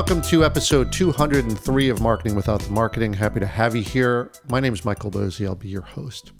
welcome 0.00 0.22
to 0.22 0.46
episode 0.46 0.90
203 0.90 1.90
of 1.90 2.00
Marketing 2.00 2.34
Without 2.34 2.62
the 2.62 2.72
Marketing. 2.72 3.12
Happy 3.12 3.38
to 3.38 3.46
have 3.46 3.76
you 3.76 3.82
here. 3.82 4.32
My 4.48 4.58
name 4.58 4.72
is 4.72 4.82
Michael 4.82 5.10
Bozie. 5.10 5.44
I'll 5.44 5.54
be 5.54 5.68
your 5.68 5.82
host. 5.82 6.32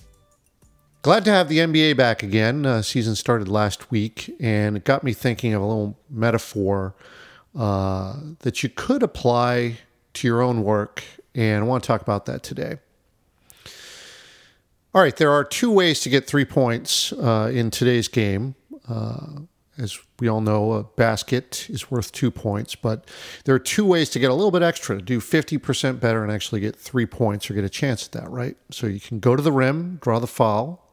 Glad 1.02 1.26
to 1.26 1.30
have 1.30 1.50
the 1.50 1.58
NBA 1.58 1.94
back 1.94 2.22
again. 2.22 2.64
Uh, 2.64 2.80
season 2.80 3.14
started 3.14 3.48
last 3.48 3.90
week, 3.90 4.34
and 4.40 4.79
it 4.79 4.84
got 4.86 5.04
me 5.04 5.12
thinking 5.12 5.52
of 5.52 5.61
a 5.61 5.66
little 5.66 6.00
metaphor 6.08 6.94
uh, 7.54 8.16
that 8.38 8.62
you 8.62 8.70
could 8.70 9.02
apply 9.02 9.77
to 10.14 10.27
your 10.27 10.40
own 10.40 10.62
work, 10.64 11.04
and 11.34 11.62
I 11.62 11.66
want 11.66 11.84
to 11.84 11.86
talk 11.86 12.00
about 12.00 12.24
that 12.24 12.42
today. 12.42 12.77
All 14.94 15.02
right, 15.02 15.14
there 15.14 15.32
are 15.32 15.44
two 15.44 15.71
ways 15.71 16.00
to 16.00 16.08
get 16.08 16.27
three 16.27 16.46
points 16.46 17.13
uh, 17.13 17.50
in 17.52 17.71
today's 17.71 18.08
game. 18.08 18.54
As 19.80 19.98
we 20.18 20.29
all 20.29 20.40
know, 20.40 20.72
a 20.72 20.84
basket 20.84 21.66
is 21.70 21.90
worth 21.90 22.12
two 22.12 22.30
points, 22.30 22.75
but 22.75 23.08
there 23.44 23.54
are 23.54 23.61
two 23.61 23.84
ways 23.84 24.11
to 24.11 24.18
get 24.18 24.30
a 24.30 24.34
little 24.34 24.50
bit 24.50 24.62
extra 24.62 24.96
to 24.96 25.02
do 25.02 25.21
50% 25.21 26.00
better 26.00 26.22
and 26.22 26.30
actually 26.30 26.61
get 26.61 26.76
three 26.76 27.07
points 27.07 27.50
or 27.50 27.54
get 27.54 27.64
a 27.64 27.71
chance 27.71 28.04
at 28.04 28.12
that, 28.12 28.30
right? 28.30 28.57
So 28.71 28.86
you 28.86 29.00
can 29.00 29.21
go 29.21 29.36
to 29.36 29.43
the 29.43 29.52
rim, 29.52 29.98
draw 30.02 30.18
the 30.18 30.26
foul, 30.26 30.86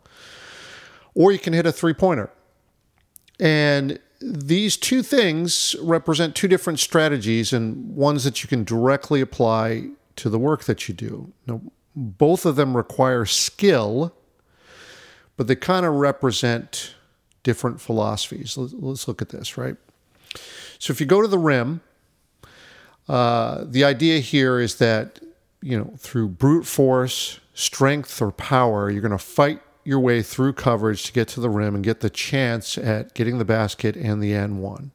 or 1.13 1.31
you 1.31 1.39
can 1.39 1.51
hit 1.51 1.65
a 1.65 1.71
three 1.71 1.93
pointer. 1.93 2.29
And 3.39 3.99
these 4.21 4.77
two 4.77 5.03
things 5.03 5.75
represent 5.81 6.33
two 6.35 6.47
different 6.47 6.79
strategies 6.79 7.53
and 7.53 7.95
ones 7.95 8.23
that 8.23 8.41
you 8.41 8.47
can 8.47 8.63
directly 8.63 9.21
apply 9.21 9.89
to 10.15 10.29
the 10.29 10.39
work 10.39 10.63
that 10.63 10.87
you 10.87 10.93
do. 10.93 11.33
Now, 11.45 11.61
both 11.95 12.45
of 12.45 12.55
them 12.55 12.77
require 12.77 13.25
skill, 13.25 14.15
but 15.35 15.47
they 15.47 15.55
kind 15.55 15.85
of 15.85 15.95
represent 15.95 16.95
different 17.47 17.79
philosophies. 17.79 18.57
Let's, 18.57 19.07
look 19.07 19.21
at 19.21 19.29
this, 19.29 19.57
right? 19.57 19.77
So 20.79 20.91
if 20.91 20.99
you 20.99 21.05
go 21.05 21.21
to 21.21 21.29
the 21.29 21.39
rim, 21.39 21.79
uh, 23.07 23.63
the 23.65 23.85
idea 23.85 24.19
here 24.19 24.59
is 24.59 24.75
that, 24.79 25.21
you 25.61 25.77
know, 25.77 25.93
through 25.97 26.27
brute 26.27 26.65
force, 26.65 27.39
strength, 27.53 28.21
or 28.21 28.33
power, 28.33 28.91
you're 28.91 28.99
going 29.01 29.11
to 29.13 29.17
fight 29.17 29.61
your 29.85 30.01
way 30.01 30.21
through 30.21 30.51
coverage 30.51 31.05
to 31.05 31.13
get 31.13 31.29
to 31.29 31.39
the 31.39 31.49
rim 31.49 31.73
and 31.73 31.85
get 31.85 32.01
the 32.01 32.09
chance 32.09 32.77
at 32.77 33.13
getting 33.13 33.37
the 33.37 33.45
basket 33.45 33.95
and 33.95 34.21
the 34.21 34.33
and-one. 34.33 34.91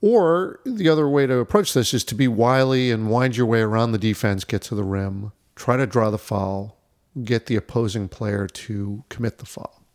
Or 0.00 0.58
the 0.66 0.88
other 0.88 1.08
way 1.08 1.28
to 1.28 1.38
approach 1.38 1.74
this 1.74 1.94
is 1.94 2.02
to 2.06 2.16
be 2.16 2.26
wily 2.26 2.90
and 2.90 3.08
wind 3.08 3.36
your 3.36 3.46
way 3.46 3.60
around 3.60 3.92
the 3.92 3.98
defense, 3.98 4.42
get 4.42 4.62
to 4.62 4.74
the 4.74 4.82
rim, 4.82 5.30
try 5.54 5.76
to 5.76 5.86
draw 5.86 6.10
the 6.10 6.18
foul, 6.18 6.76
get 7.22 7.46
the 7.46 7.54
opposing 7.54 8.08
player 8.08 8.48
to 8.48 9.04
commit 9.08 9.38
the 9.38 9.46
foul. 9.46 9.85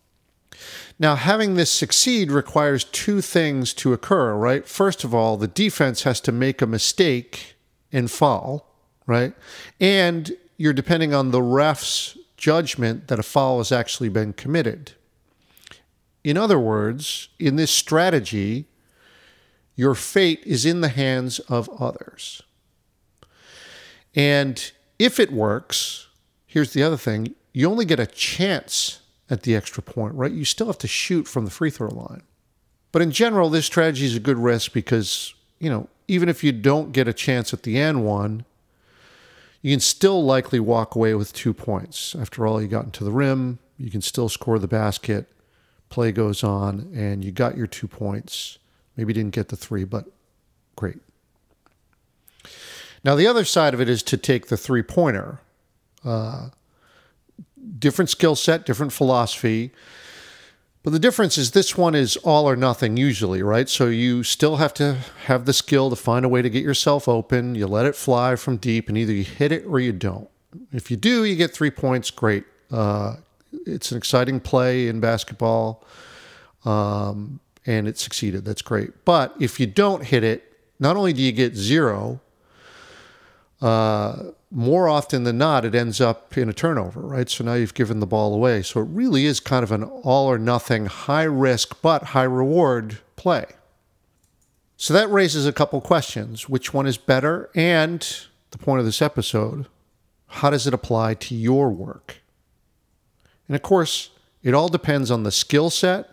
Now, 0.99 1.15
having 1.15 1.55
this 1.55 1.71
succeed 1.71 2.31
requires 2.31 2.83
two 2.83 3.21
things 3.21 3.73
to 3.75 3.93
occur, 3.93 4.35
right? 4.35 4.67
First 4.67 5.03
of 5.03 5.13
all, 5.13 5.37
the 5.37 5.47
defense 5.47 6.03
has 6.03 6.21
to 6.21 6.31
make 6.31 6.61
a 6.61 6.67
mistake 6.67 7.55
and 7.91 8.09
fall, 8.09 8.75
right? 9.07 9.33
And 9.79 10.31
you're 10.57 10.73
depending 10.73 11.13
on 11.13 11.31
the 11.31 11.41
ref's 11.41 12.17
judgment 12.37 13.07
that 13.07 13.19
a 13.19 13.23
foul 13.23 13.57
has 13.59 13.71
actually 13.71 14.09
been 14.09 14.33
committed. 14.33 14.93
In 16.23 16.37
other 16.37 16.59
words, 16.59 17.29
in 17.39 17.55
this 17.55 17.71
strategy, 17.71 18.65
your 19.75 19.95
fate 19.95 20.43
is 20.45 20.65
in 20.65 20.81
the 20.81 20.89
hands 20.89 21.39
of 21.39 21.69
others. 21.79 22.43
And 24.13 24.71
if 24.99 25.19
it 25.19 25.31
works, 25.31 26.07
here's 26.45 26.73
the 26.73 26.83
other 26.83 26.97
thing 26.97 27.33
you 27.53 27.69
only 27.69 27.85
get 27.85 27.99
a 27.99 28.05
chance 28.05 28.90
at 29.31 29.43
the 29.43 29.55
extra 29.55 29.81
point, 29.81 30.13
right? 30.13 30.31
You 30.31 30.45
still 30.45 30.67
have 30.67 30.77
to 30.79 30.87
shoot 30.87 31.27
from 31.27 31.45
the 31.45 31.51
free 31.51 31.71
throw 31.71 31.87
line. 31.87 32.21
But 32.91 33.01
in 33.01 33.11
general, 33.11 33.49
this 33.49 33.65
strategy 33.65 34.05
is 34.05 34.15
a 34.15 34.19
good 34.19 34.37
risk 34.37 34.73
because, 34.73 35.33
you 35.57 35.69
know, 35.69 35.87
even 36.09 36.27
if 36.27 36.43
you 36.43 36.51
don't 36.51 36.91
get 36.91 37.07
a 37.07 37.13
chance 37.13 37.53
at 37.53 37.63
the 37.63 37.79
and-one, 37.79 38.43
you 39.61 39.71
can 39.71 39.79
still 39.79 40.23
likely 40.23 40.59
walk 40.59 40.95
away 40.95 41.13
with 41.13 41.31
two 41.31 41.53
points. 41.53 42.13
After 42.13 42.45
all, 42.45 42.61
you 42.61 42.67
got 42.67 42.83
into 42.83 43.05
the 43.05 43.11
rim, 43.11 43.59
you 43.77 43.89
can 43.89 44.01
still 44.01 44.27
score 44.27 44.59
the 44.59 44.67
basket, 44.67 45.31
play 45.89 46.11
goes 46.11 46.43
on, 46.43 46.91
and 46.93 47.23
you 47.23 47.31
got 47.31 47.55
your 47.55 47.67
two 47.67 47.87
points. 47.87 48.57
Maybe 48.97 49.13
didn't 49.13 49.33
get 49.33 49.47
the 49.47 49.55
three, 49.55 49.85
but 49.85 50.07
great. 50.75 50.97
Now, 53.05 53.15
the 53.15 53.27
other 53.27 53.45
side 53.45 53.73
of 53.73 53.79
it 53.79 53.87
is 53.87 54.03
to 54.03 54.17
take 54.17 54.47
the 54.47 54.57
three 54.57 54.83
pointer. 54.83 55.39
Uh, 56.03 56.49
different 57.79 58.09
skill 58.09 58.35
set, 58.35 58.65
different 58.65 58.93
philosophy. 58.93 59.71
But 60.83 60.91
the 60.93 60.99
difference 60.99 61.37
is 61.37 61.51
this 61.51 61.77
one 61.77 61.93
is 61.93 62.17
all 62.17 62.49
or 62.49 62.55
nothing 62.55 62.97
usually, 62.97 63.43
right? 63.43 63.69
So 63.69 63.87
you 63.87 64.23
still 64.23 64.55
have 64.55 64.73
to 64.75 64.97
have 65.27 65.45
the 65.45 65.53
skill 65.53 65.91
to 65.91 65.95
find 65.95 66.25
a 66.25 66.29
way 66.29 66.41
to 66.41 66.49
get 66.49 66.63
yourself 66.63 67.07
open. 67.07 67.53
You 67.53 67.67
let 67.67 67.85
it 67.85 67.95
fly 67.95 68.35
from 68.35 68.57
deep, 68.57 68.89
and 68.89 68.97
either 68.97 69.13
you 69.13 69.23
hit 69.23 69.51
it 69.51 69.65
or 69.67 69.79
you 69.79 69.91
don't. 69.91 70.27
If 70.71 70.89
you 70.89 70.97
do, 70.97 71.23
you 71.23 71.35
get 71.35 71.53
three 71.53 71.69
points. 71.69 72.09
Great. 72.09 72.45
Uh, 72.71 73.17
it's 73.67 73.91
an 73.91 73.97
exciting 73.97 74.39
play 74.39 74.87
in 74.87 74.99
basketball, 74.99 75.85
um, 76.65 77.39
and 77.65 77.87
it 77.87 77.99
succeeded. 77.99 78.43
That's 78.43 78.63
great. 78.63 79.05
But 79.05 79.35
if 79.39 79.59
you 79.59 79.67
don't 79.67 80.03
hit 80.03 80.23
it, 80.23 80.51
not 80.79 80.97
only 80.97 81.13
do 81.13 81.21
you 81.21 81.31
get 81.31 81.55
zero, 81.55 82.21
uh, 83.61 84.31
more 84.51 84.89
often 84.89 85.23
than 85.23 85.37
not, 85.37 85.63
it 85.63 85.73
ends 85.73 86.01
up 86.01 86.37
in 86.37 86.49
a 86.49 86.53
turnover, 86.53 86.99
right? 86.99 87.29
So 87.29 87.43
now 87.43 87.53
you've 87.53 87.73
given 87.73 88.01
the 88.01 88.05
ball 88.05 88.33
away. 88.33 88.61
So 88.61 88.81
it 88.81 88.87
really 88.89 89.25
is 89.25 89.39
kind 89.39 89.63
of 89.63 89.71
an 89.71 89.83
all 89.83 90.27
or 90.27 90.37
nothing, 90.37 90.87
high 90.87 91.23
risk 91.23 91.81
but 91.81 92.03
high 92.03 92.23
reward 92.23 92.99
play. 93.15 93.45
So 94.75 94.93
that 94.93 95.09
raises 95.09 95.45
a 95.45 95.53
couple 95.53 95.79
questions. 95.79 96.49
Which 96.49 96.73
one 96.73 96.85
is 96.85 96.97
better? 96.97 97.49
And 97.55 98.05
the 98.51 98.57
point 98.57 98.79
of 98.79 98.85
this 98.85 99.01
episode, 99.01 99.67
how 100.27 100.49
does 100.49 100.67
it 100.67 100.73
apply 100.73 101.13
to 101.13 101.35
your 101.35 101.69
work? 101.69 102.17
And 103.47 103.55
of 103.55 103.61
course, 103.61 104.09
it 104.43 104.53
all 104.53 104.69
depends 104.69 105.11
on 105.11 105.23
the 105.23 105.31
skill 105.31 105.69
set 105.69 106.09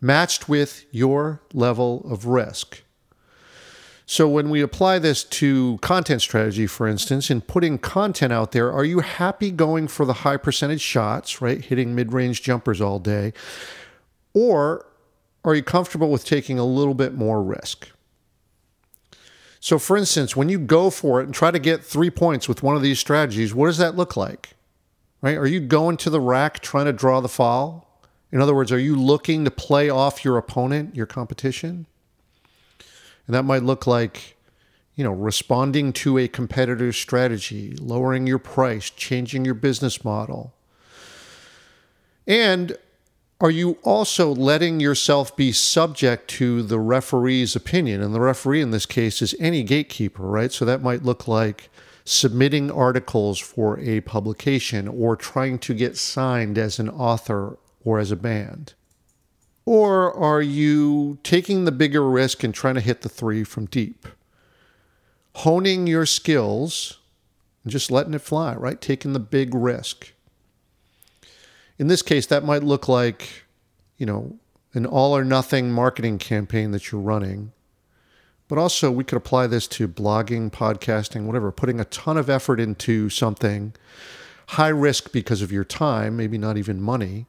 matched 0.00 0.48
with 0.48 0.84
your 0.90 1.40
level 1.52 2.06
of 2.10 2.26
risk. 2.26 2.82
So 4.06 4.28
when 4.28 4.50
we 4.50 4.60
apply 4.60 4.98
this 4.98 5.24
to 5.24 5.78
content 5.80 6.22
strategy, 6.22 6.66
for 6.66 6.86
instance, 6.86 7.30
in 7.30 7.40
putting 7.40 7.78
content 7.78 8.32
out 8.32 8.52
there, 8.52 8.72
are 8.72 8.84
you 8.84 9.00
happy 9.00 9.50
going 9.50 9.88
for 9.88 10.04
the 10.04 10.12
high 10.12 10.36
percentage 10.36 10.80
shots, 10.80 11.40
right? 11.40 11.64
Hitting 11.64 11.94
mid 11.94 12.12
range 12.12 12.42
jumpers 12.42 12.80
all 12.80 12.98
day? 12.98 13.32
Or 14.34 14.86
are 15.44 15.54
you 15.54 15.62
comfortable 15.62 16.10
with 16.10 16.24
taking 16.24 16.58
a 16.58 16.64
little 16.64 16.94
bit 16.94 17.14
more 17.14 17.42
risk? 17.42 17.90
So, 19.60 19.78
for 19.78 19.96
instance, 19.96 20.34
when 20.34 20.48
you 20.48 20.58
go 20.58 20.90
for 20.90 21.20
it 21.20 21.24
and 21.24 21.34
try 21.34 21.52
to 21.52 21.58
get 21.60 21.84
three 21.84 22.10
points 22.10 22.48
with 22.48 22.64
one 22.64 22.74
of 22.74 22.82
these 22.82 22.98
strategies, 22.98 23.54
what 23.54 23.66
does 23.66 23.78
that 23.78 23.96
look 23.96 24.16
like? 24.16 24.50
Right? 25.20 25.36
Are 25.36 25.46
you 25.46 25.60
going 25.60 25.96
to 25.98 26.10
the 26.10 26.20
rack 26.20 26.58
trying 26.60 26.86
to 26.86 26.92
draw 26.92 27.20
the 27.20 27.28
foul? 27.28 27.88
In 28.32 28.40
other 28.40 28.54
words, 28.54 28.72
are 28.72 28.78
you 28.78 28.96
looking 28.96 29.44
to 29.44 29.52
play 29.52 29.88
off 29.88 30.24
your 30.24 30.36
opponent, 30.36 30.96
your 30.96 31.06
competition? 31.06 31.86
And 33.32 33.38
that 33.38 33.44
might 33.44 33.62
look 33.62 33.86
like, 33.86 34.36
you 34.94 35.02
know, 35.02 35.10
responding 35.10 35.94
to 35.94 36.18
a 36.18 36.28
competitor's 36.28 36.98
strategy, 36.98 37.74
lowering 37.80 38.26
your 38.26 38.38
price, 38.38 38.90
changing 38.90 39.46
your 39.46 39.54
business 39.54 40.04
model. 40.04 40.52
And 42.26 42.76
are 43.40 43.50
you 43.50 43.78
also 43.84 44.34
letting 44.34 44.80
yourself 44.80 45.34
be 45.34 45.50
subject 45.50 46.28
to 46.32 46.62
the 46.62 46.78
referee's 46.78 47.56
opinion? 47.56 48.02
And 48.02 48.14
the 48.14 48.20
referee 48.20 48.60
in 48.60 48.70
this 48.70 48.84
case 48.84 49.22
is 49.22 49.34
any 49.40 49.62
gatekeeper, 49.62 50.24
right? 50.24 50.52
So 50.52 50.66
that 50.66 50.82
might 50.82 51.02
look 51.02 51.26
like 51.26 51.70
submitting 52.04 52.70
articles 52.70 53.38
for 53.38 53.80
a 53.80 54.02
publication 54.02 54.86
or 54.86 55.16
trying 55.16 55.58
to 55.60 55.72
get 55.72 55.96
signed 55.96 56.58
as 56.58 56.78
an 56.78 56.90
author 56.90 57.56
or 57.82 57.98
as 57.98 58.10
a 58.10 58.16
band. 58.16 58.74
Or 59.64 60.12
are 60.12 60.42
you 60.42 61.18
taking 61.22 61.64
the 61.64 61.72
bigger 61.72 62.08
risk 62.08 62.42
and 62.42 62.52
trying 62.52 62.74
to 62.74 62.80
hit 62.80 63.02
the 63.02 63.08
three 63.08 63.44
from 63.44 63.66
deep? 63.66 64.06
Honing 65.36 65.86
your 65.86 66.04
skills 66.04 66.98
and 67.62 67.72
just 67.72 67.90
letting 67.90 68.14
it 68.14 68.20
fly, 68.20 68.54
right? 68.54 68.80
Taking 68.80 69.12
the 69.12 69.20
big 69.20 69.54
risk. 69.54 70.12
In 71.78 71.86
this 71.86 72.02
case, 72.02 72.26
that 72.26 72.44
might 72.44 72.64
look 72.64 72.88
like, 72.88 73.44
you 73.96 74.06
know, 74.06 74.36
an 74.74 74.84
all 74.84 75.16
or 75.16 75.24
nothing 75.24 75.70
marketing 75.70 76.18
campaign 76.18 76.72
that 76.72 76.90
you're 76.90 77.00
running. 77.00 77.52
But 78.48 78.58
also, 78.58 78.90
we 78.90 79.04
could 79.04 79.16
apply 79.16 79.46
this 79.46 79.66
to 79.68 79.88
blogging, 79.88 80.50
podcasting, 80.50 81.24
whatever, 81.24 81.52
putting 81.52 81.80
a 81.80 81.86
ton 81.86 82.18
of 82.18 82.28
effort 82.28 82.60
into 82.60 83.08
something, 83.08 83.74
high 84.48 84.68
risk 84.68 85.12
because 85.12 85.40
of 85.40 85.52
your 85.52 85.64
time, 85.64 86.16
maybe 86.16 86.36
not 86.36 86.58
even 86.58 86.82
money 86.82 87.26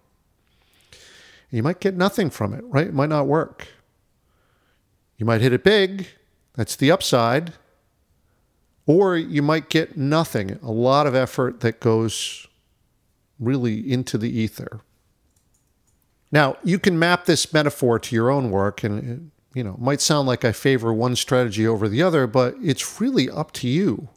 you 1.53 1.63
might 1.63 1.79
get 1.79 1.95
nothing 1.95 2.29
from 2.29 2.53
it, 2.53 2.63
right? 2.65 2.87
It 2.87 2.93
might 2.93 3.09
not 3.09 3.27
work. 3.27 3.67
You 5.17 5.25
might 5.25 5.41
hit 5.41 5.53
it 5.53 5.63
big, 5.63 6.07
that's 6.55 6.75
the 6.75 6.91
upside. 6.91 7.53
Or 8.85 9.15
you 9.15 9.41
might 9.41 9.69
get 9.69 9.95
nothing, 9.95 10.59
a 10.61 10.71
lot 10.71 11.07
of 11.07 11.15
effort 11.15 11.61
that 11.61 11.79
goes 11.79 12.47
really 13.39 13.79
into 13.91 14.17
the 14.17 14.29
ether. 14.29 14.81
Now, 16.31 16.57
you 16.63 16.79
can 16.79 16.97
map 16.97 17.25
this 17.25 17.53
metaphor 17.53 17.99
to 17.99 18.15
your 18.15 18.31
own 18.31 18.49
work, 18.49 18.83
and 18.83 19.31
you 19.53 19.63
know, 19.63 19.75
it 19.75 19.79
might 19.79 20.01
sound 20.01 20.27
like 20.27 20.43
I 20.43 20.51
favor 20.51 20.91
one 20.91 21.15
strategy 21.15 21.67
over 21.67 21.87
the 21.87 22.01
other, 22.01 22.25
but 22.25 22.55
it's 22.61 22.99
really 22.99 23.29
up 23.29 23.51
to 23.53 23.67
you. 23.67 24.09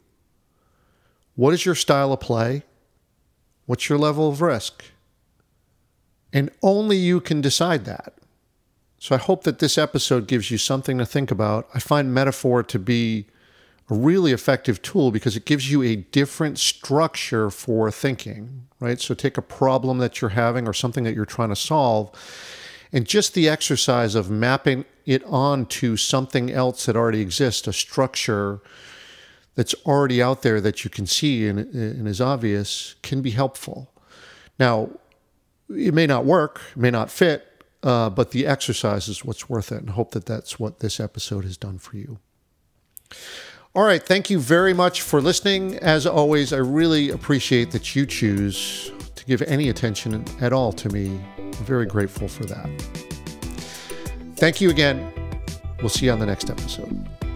What 1.35 1.53
is 1.53 1.65
your 1.65 1.75
style 1.75 2.11
of 2.11 2.19
play? 2.19 2.63
What's 3.67 3.87
your 3.87 3.99
level 3.99 4.27
of 4.27 4.41
risk? 4.41 4.83
And 6.33 6.49
only 6.61 6.97
you 6.97 7.21
can 7.21 7.41
decide 7.41 7.85
that. 7.85 8.13
So 8.99 9.15
I 9.15 9.19
hope 9.19 9.43
that 9.43 9.59
this 9.59 9.77
episode 9.77 10.27
gives 10.27 10.49
you 10.49 10.57
something 10.57 10.97
to 10.97 11.05
think 11.05 11.31
about. 11.31 11.67
I 11.73 11.79
find 11.79 12.13
metaphor 12.13 12.63
to 12.63 12.79
be 12.79 13.27
a 13.89 13.95
really 13.95 14.33
effective 14.33 14.81
tool 14.81 15.11
because 15.11 15.37
it 15.37 15.45
gives 15.45 15.71
you 15.71 15.81
a 15.83 15.95
different 15.95 16.59
structure 16.59 17.49
for 17.49 17.89
thinking, 17.91 18.67
right? 18.79 18.99
So 18.99 19.13
take 19.13 19.37
a 19.37 19.41
problem 19.41 19.99
that 19.99 20.19
you're 20.19 20.31
having 20.31 20.67
or 20.67 20.73
something 20.73 21.03
that 21.05 21.15
you're 21.15 21.25
trying 21.25 21.49
to 21.49 21.55
solve, 21.55 22.11
and 22.91 23.05
just 23.05 23.33
the 23.33 23.47
exercise 23.47 24.15
of 24.15 24.29
mapping 24.29 24.85
it 25.05 25.23
onto 25.25 25.95
something 25.95 26.51
else 26.51 26.85
that 26.85 26.95
already 26.95 27.21
exists, 27.21 27.67
a 27.67 27.73
structure 27.73 28.59
that's 29.55 29.75
already 29.85 30.21
out 30.21 30.41
there 30.41 30.59
that 30.61 30.83
you 30.83 30.89
can 30.89 31.05
see 31.05 31.47
and, 31.47 31.59
and 31.59 32.07
is 32.07 32.19
obvious, 32.19 32.95
can 33.01 33.21
be 33.21 33.31
helpful. 33.31 33.91
Now, 34.59 34.89
it 35.69 35.93
may 35.93 36.07
not 36.07 36.25
work, 36.25 36.61
may 36.75 36.91
not 36.91 37.11
fit, 37.11 37.63
uh, 37.83 38.09
but 38.09 38.31
the 38.31 38.45
exercise 38.45 39.07
is 39.07 39.23
what's 39.23 39.49
worth 39.49 39.71
it. 39.71 39.79
And 39.79 39.91
hope 39.91 40.11
that 40.11 40.25
that's 40.25 40.59
what 40.59 40.79
this 40.79 40.99
episode 40.99 41.43
has 41.43 41.57
done 41.57 41.77
for 41.77 41.97
you. 41.97 42.19
All 43.75 43.83
right. 43.83 44.01
Thank 44.01 44.29
you 44.29 44.39
very 44.39 44.73
much 44.73 45.01
for 45.01 45.21
listening. 45.21 45.75
As 45.77 46.07
always, 46.07 46.51
I 46.51 46.57
really 46.57 47.09
appreciate 47.09 47.71
that 47.71 47.95
you 47.95 48.05
choose 48.05 48.91
to 49.15 49.25
give 49.25 49.41
any 49.43 49.69
attention 49.69 50.25
at 50.41 50.51
all 50.51 50.73
to 50.73 50.89
me. 50.89 51.19
I'm 51.37 51.53
very 51.53 51.85
grateful 51.85 52.27
for 52.27 52.45
that. 52.45 52.69
Thank 54.35 54.61
you 54.61 54.69
again. 54.69 55.13
We'll 55.79 55.89
see 55.89 56.07
you 56.07 56.11
on 56.11 56.19
the 56.19 56.25
next 56.25 56.49
episode. 56.49 57.26